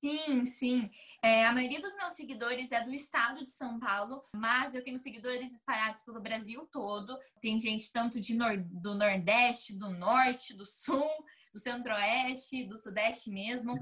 Sim, 0.00 0.44
sim. 0.44 0.90
É, 1.22 1.44
a 1.44 1.52
maioria 1.52 1.80
dos 1.80 1.94
meus 1.96 2.12
seguidores 2.12 2.70
é 2.70 2.84
do 2.84 2.94
estado 2.94 3.44
de 3.44 3.50
São 3.50 3.80
Paulo, 3.80 4.22
mas 4.32 4.74
eu 4.74 4.82
tenho 4.82 4.96
seguidores 4.96 5.52
espalhados 5.52 6.02
pelo 6.02 6.20
Brasil 6.20 6.68
todo. 6.70 7.18
Tem 7.40 7.58
gente 7.58 7.92
tanto 7.92 8.20
de 8.20 8.34
nor 8.34 8.56
do 8.58 8.94
Nordeste, 8.94 9.76
do 9.76 9.90
Norte, 9.90 10.54
do 10.54 10.64
Sul, 10.64 11.08
do 11.58 11.60
Centro-Oeste, 11.60 12.64
do 12.64 12.78
Sudeste 12.78 13.30
mesmo. 13.30 13.74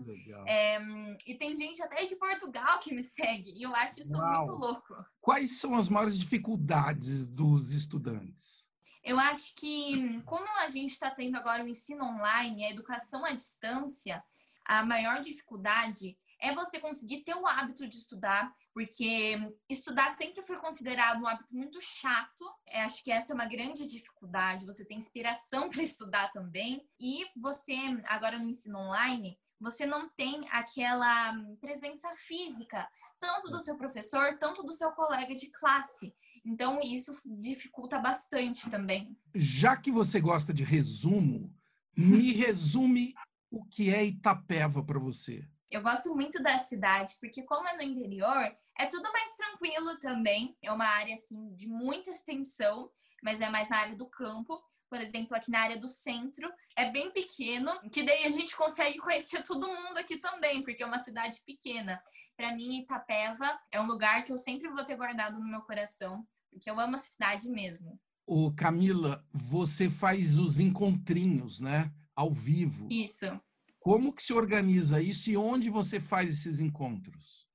É, 0.46 0.78
e 1.26 1.34
tem 1.34 1.54
gente 1.54 1.82
até 1.82 2.02
de 2.04 2.16
Portugal 2.16 2.80
que 2.80 2.94
me 2.94 3.02
segue, 3.02 3.52
e 3.54 3.62
eu 3.62 3.74
acho 3.76 4.00
isso 4.00 4.16
Uau. 4.16 4.36
muito 4.36 4.52
louco. 4.52 4.94
Quais 5.20 5.58
são 5.58 5.76
as 5.76 5.88
maiores 5.88 6.18
dificuldades 6.18 7.28
dos 7.28 7.72
estudantes? 7.72 8.66
Eu 9.04 9.20
acho 9.20 9.54
que, 9.54 10.20
como 10.22 10.48
a 10.58 10.68
gente 10.68 10.90
está 10.90 11.10
tendo 11.10 11.36
agora 11.36 11.62
o 11.62 11.68
ensino 11.68 12.04
online, 12.04 12.64
a 12.64 12.70
educação 12.70 13.24
à 13.24 13.32
distância, 13.32 14.24
a 14.64 14.84
maior 14.84 15.20
dificuldade 15.20 16.18
é 16.40 16.54
você 16.54 16.80
conseguir 16.80 17.22
ter 17.22 17.34
o 17.34 17.46
hábito 17.46 17.86
de 17.86 17.96
estudar, 17.96 18.52
porque 18.76 19.38
estudar 19.70 20.10
sempre 20.10 20.42
foi 20.42 20.58
considerado 20.58 21.22
um 21.22 21.26
hábito 21.26 21.48
muito 21.50 21.80
chato. 21.80 22.44
Eu 22.70 22.80
acho 22.80 23.02
que 23.02 23.10
essa 23.10 23.32
é 23.32 23.34
uma 23.34 23.46
grande 23.46 23.86
dificuldade. 23.86 24.66
Você 24.66 24.84
tem 24.84 24.98
inspiração 24.98 25.70
para 25.72 25.82
estudar 25.82 26.30
também. 26.30 26.86
E 27.00 27.24
você, 27.34 27.74
agora 28.04 28.38
no 28.38 28.50
ensino 28.50 28.78
online, 28.78 29.38
você 29.58 29.86
não 29.86 30.10
tem 30.10 30.46
aquela 30.50 31.32
presença 31.58 32.14
física, 32.16 32.86
tanto 33.18 33.50
do 33.50 33.58
seu 33.60 33.78
professor, 33.78 34.36
tanto 34.38 34.62
do 34.62 34.74
seu 34.74 34.92
colega 34.92 35.34
de 35.34 35.50
classe. 35.52 36.14
Então, 36.44 36.78
isso 36.82 37.18
dificulta 37.24 37.98
bastante 37.98 38.68
também. 38.68 39.16
Já 39.34 39.74
que 39.74 39.90
você 39.90 40.20
gosta 40.20 40.52
de 40.52 40.62
resumo, 40.62 41.50
me 41.96 42.30
resume 42.36 43.14
o 43.50 43.64
que 43.64 43.88
é 43.88 44.04
Itapeva 44.04 44.84
para 44.84 44.98
você? 44.98 45.48
Eu 45.70 45.82
gosto 45.82 46.14
muito 46.14 46.42
da 46.42 46.58
cidade, 46.58 47.14
porque 47.18 47.42
como 47.42 47.66
é 47.66 47.74
no 47.74 47.82
interior, 47.82 48.54
é 48.78 48.86
tudo 48.86 49.10
mais 49.12 49.36
tranquilo 49.36 49.98
também. 49.98 50.56
É 50.62 50.72
uma 50.72 50.86
área 50.86 51.14
assim 51.14 51.54
de 51.54 51.68
muita 51.68 52.10
extensão, 52.10 52.90
mas 53.22 53.40
é 53.40 53.48
mais 53.48 53.68
na 53.68 53.78
área 53.78 53.96
do 53.96 54.06
campo. 54.06 54.60
Por 54.88 55.00
exemplo, 55.00 55.36
aqui 55.36 55.50
na 55.50 55.60
área 55.60 55.78
do 55.78 55.88
centro, 55.88 56.48
é 56.76 56.90
bem 56.90 57.10
pequeno, 57.10 57.72
que 57.90 58.04
daí 58.04 58.24
a 58.24 58.28
gente 58.28 58.56
consegue 58.56 58.98
conhecer 59.00 59.42
todo 59.42 59.66
mundo 59.66 59.98
aqui 59.98 60.18
também, 60.18 60.62
porque 60.62 60.82
é 60.82 60.86
uma 60.86 60.98
cidade 60.98 61.42
pequena. 61.44 62.00
Para 62.36 62.54
mim, 62.54 62.82
Itapeva 62.82 63.58
é 63.72 63.80
um 63.80 63.86
lugar 63.86 64.24
que 64.24 64.32
eu 64.32 64.36
sempre 64.36 64.68
vou 64.68 64.84
ter 64.84 64.96
guardado 64.96 65.40
no 65.40 65.48
meu 65.48 65.62
coração, 65.62 66.24
porque 66.50 66.70
eu 66.70 66.78
amo 66.78 66.94
a 66.94 66.98
cidade 66.98 67.48
mesmo. 67.48 67.98
Ô, 68.26 68.52
Camila, 68.52 69.24
você 69.32 69.88
faz 69.88 70.36
os 70.36 70.60
encontrinhos, 70.60 71.60
né? 71.60 71.92
Ao 72.14 72.32
vivo. 72.32 72.88
Isso. 72.90 73.40
Como 73.78 74.12
que 74.12 74.22
se 74.22 74.32
organiza 74.32 75.00
isso 75.00 75.30
e 75.30 75.36
onde 75.36 75.70
você 75.70 76.00
faz 76.00 76.28
esses 76.28 76.60
encontros? 76.60 77.45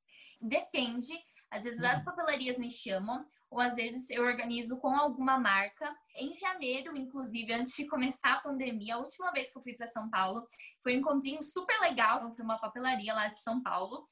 Depende. 0.42 1.14
Às 1.52 1.66
vezes 1.66 1.84
as 1.84 2.00
hum. 2.00 2.06
papelarias 2.06 2.58
me 2.58 2.70
chamam, 2.70 3.26
ou 3.50 3.60
às 3.60 3.76
vezes 3.76 4.10
eu 4.10 4.24
organizo 4.24 4.80
com 4.80 4.96
alguma 4.96 5.38
marca. 5.38 5.94
Em 6.16 6.34
janeiro, 6.34 6.98
inclusive, 6.98 7.52
antes 7.54 7.76
de 7.76 7.86
começar 7.86 8.34
a 8.34 8.42
pandemia, 8.42 8.96
a 8.96 9.00
última 9.00 9.32
vez 9.32 9.52
que 9.52 9.58
eu 9.58 9.62
fui 9.62 9.74
para 9.74 9.86
São 9.88 10.10
Paulo, 10.10 10.48
foi 10.82 10.96
um 10.96 11.00
encontrinho 11.00 11.44
super 11.44 11.78
legal, 11.82 12.34
foi 12.34 12.46
uma 12.46 12.58
papelaria 12.58 13.14
lá 13.14 13.28
de 13.28 13.38
São 13.38 13.62
Paulo. 13.62 14.06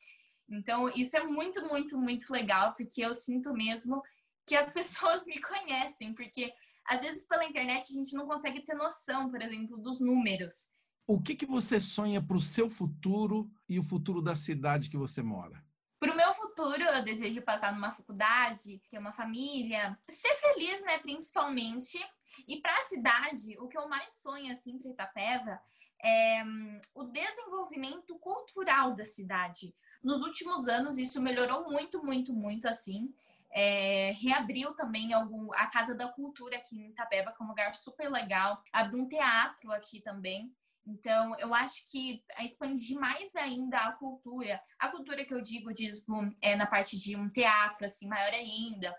Então, 0.49 0.89
isso 0.89 1.15
é 1.15 1.23
muito, 1.23 1.65
muito, 1.65 1.97
muito 1.97 2.31
legal, 2.31 2.73
porque 2.75 3.01
eu 3.01 3.13
sinto 3.13 3.53
mesmo 3.53 4.03
que 4.45 4.55
as 4.55 4.71
pessoas 4.73 5.25
me 5.25 5.39
conhecem, 5.41 6.13
porque 6.13 6.53
às 6.85 7.01
vezes 7.01 7.25
pela 7.25 7.45
internet 7.45 7.91
a 7.91 7.95
gente 7.95 8.15
não 8.15 8.27
consegue 8.27 8.61
ter 8.61 8.73
noção, 8.73 9.29
por 9.29 9.41
exemplo, 9.41 9.77
dos 9.77 10.01
números. 10.01 10.69
O 11.07 11.21
que, 11.21 11.35
que 11.35 11.45
você 11.45 11.79
sonha 11.79 12.21
para 12.21 12.37
o 12.37 12.41
seu 12.41 12.69
futuro 12.69 13.49
e 13.67 13.79
o 13.79 13.83
futuro 13.83 14.21
da 14.21 14.35
cidade 14.35 14.89
que 14.89 14.97
você 14.97 15.23
mora? 15.23 15.63
Para 15.99 16.13
o 16.13 16.15
meu 16.15 16.33
futuro, 16.33 16.81
eu 16.81 17.03
desejo 17.03 17.41
passar 17.41 17.73
numa 17.73 17.91
faculdade, 17.91 18.81
ter 18.89 18.97
uma 18.97 19.11
família, 19.11 19.97
ser 20.07 20.33
feliz, 20.37 20.81
né, 20.83 20.97
principalmente. 20.99 21.99
E 22.47 22.61
para 22.61 22.77
a 22.77 22.81
cidade, 22.83 23.57
o 23.59 23.67
que 23.67 23.77
eu 23.77 23.89
mais 23.89 24.13
sonho, 24.13 24.51
assim, 24.51 24.79
para 24.79 24.91
Itapeva, 24.91 25.61
é 26.01 26.43
um, 26.45 26.79
o 26.95 27.03
desenvolvimento 27.03 28.17
cultural 28.19 28.95
da 28.95 29.03
cidade. 29.03 29.75
Nos 30.01 30.21
últimos 30.21 30.69
anos, 30.69 30.97
isso 30.97 31.21
melhorou 31.21 31.69
muito, 31.69 32.01
muito, 32.01 32.33
muito, 32.33 32.67
assim. 32.67 33.13
É, 33.51 34.13
reabriu 34.21 34.73
também 34.75 35.11
algum, 35.11 35.51
a 35.53 35.67
Casa 35.67 35.93
da 35.93 36.07
Cultura 36.07 36.55
aqui 36.55 36.77
em 36.77 36.91
Itapeva, 36.91 37.33
que 37.33 37.43
é 37.43 37.45
um 37.45 37.49
lugar 37.49 37.75
super 37.75 38.09
legal. 38.09 38.63
Abriu 38.71 39.03
um 39.03 39.07
teatro 39.07 39.71
aqui 39.73 39.99
também. 39.99 40.55
Então, 40.85 41.37
eu 41.39 41.53
acho 41.53 41.83
que 41.89 42.23
expandir 42.39 42.99
mais 42.99 43.35
ainda 43.35 43.77
a 43.77 43.91
cultura, 43.91 44.59
a 44.79 44.89
cultura 44.89 45.23
que 45.23 45.33
eu 45.33 45.41
digo, 45.41 45.73
diz 45.73 46.03
é 46.41 46.55
na 46.55 46.65
parte 46.65 46.97
de 46.97 47.15
um 47.15 47.27
teatro, 47.27 47.85
assim, 47.85 48.07
maior 48.07 48.33
ainda, 48.33 48.95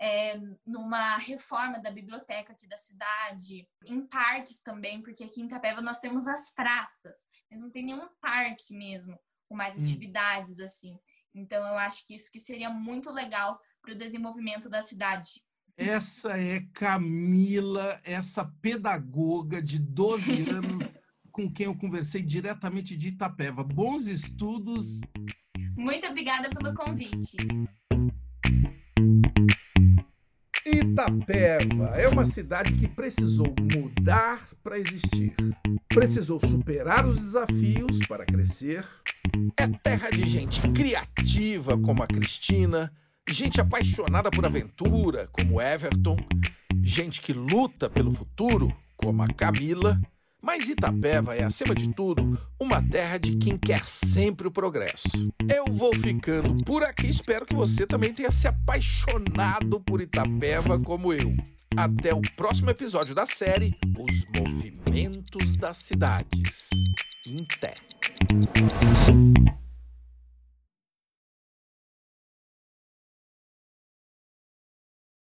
é, 0.00 0.38
numa 0.66 1.16
reforma 1.18 1.78
da 1.78 1.90
biblioteca 1.90 2.52
aqui 2.52 2.66
da 2.66 2.76
cidade, 2.76 3.68
em 3.86 4.06
parques 4.06 4.60
também, 4.60 5.02
porque 5.02 5.24
aqui 5.24 5.40
em 5.40 5.46
Itapeva 5.46 5.80
nós 5.80 6.00
temos 6.00 6.26
as 6.26 6.52
praças, 6.52 7.26
mas 7.50 7.60
não 7.60 7.70
tem 7.70 7.84
nenhum 7.84 8.08
parque 8.20 8.74
mesmo, 8.74 9.18
com 9.46 9.54
mais 9.54 9.76
hum. 9.76 9.84
atividades, 9.84 10.60
assim. 10.60 10.98
Então, 11.34 11.66
eu 11.66 11.76
acho 11.78 12.06
que 12.06 12.14
isso 12.14 12.30
que 12.30 12.38
seria 12.38 12.70
muito 12.70 13.10
legal 13.10 13.60
para 13.82 13.92
o 13.92 13.98
desenvolvimento 13.98 14.68
da 14.68 14.80
cidade. 14.80 15.42
Essa 15.76 16.38
é 16.38 16.60
Camila, 16.72 18.00
essa 18.04 18.44
pedagoga 18.62 19.60
de 19.60 19.78
12 19.78 20.22
anos 20.50 21.03
com 21.34 21.50
quem 21.50 21.66
eu 21.66 21.74
conversei 21.74 22.22
diretamente 22.22 22.96
de 22.96 23.08
Itapeva. 23.08 23.64
Bons 23.64 24.06
estudos. 24.06 25.00
Muito 25.76 26.06
obrigada 26.06 26.48
pelo 26.48 26.72
convite. 26.72 27.36
Itapeva 30.64 31.86
é 31.96 32.08
uma 32.08 32.24
cidade 32.24 32.72
que 32.74 32.86
precisou 32.86 33.52
mudar 33.74 34.48
para 34.62 34.78
existir. 34.78 35.34
Precisou 35.88 36.38
superar 36.38 37.04
os 37.04 37.16
desafios 37.16 37.98
para 38.06 38.24
crescer. 38.24 38.86
É 39.56 39.66
terra 39.66 40.10
de 40.10 40.24
gente 40.28 40.60
criativa 40.70 41.76
como 41.76 42.04
a 42.04 42.06
Cristina, 42.06 42.92
gente 43.28 43.60
apaixonada 43.60 44.30
por 44.30 44.46
aventura 44.46 45.28
como 45.32 45.60
Everton, 45.60 46.16
gente 46.80 47.20
que 47.20 47.32
luta 47.32 47.90
pelo 47.90 48.12
futuro 48.12 48.72
como 48.96 49.20
a 49.20 49.26
Camila 49.26 50.00
mas 50.44 50.68
Itapeva 50.68 51.34
é, 51.34 51.42
acima 51.42 51.74
de 51.74 51.88
tudo, 51.88 52.38
uma 52.60 52.82
terra 52.82 53.16
de 53.16 53.36
quem 53.36 53.56
quer 53.56 53.84
sempre 53.86 54.46
o 54.46 54.50
progresso. 54.50 55.32
Eu 55.52 55.64
vou 55.72 55.94
ficando 55.94 56.62
por 56.64 56.82
aqui, 56.82 57.08
espero 57.08 57.46
que 57.46 57.54
você 57.54 57.86
também 57.86 58.12
tenha 58.12 58.30
se 58.30 58.46
apaixonado 58.46 59.80
por 59.80 60.02
Itapeva 60.02 60.78
como 60.78 61.12
eu. 61.12 61.32
Até 61.76 62.14
o 62.14 62.20
próximo 62.36 62.70
episódio 62.70 63.14
da 63.14 63.26
série 63.26 63.74
Os 63.98 64.26
Movimentos 64.38 65.56
das 65.56 65.78
Cidades. 65.78 66.68
Em 67.26 67.44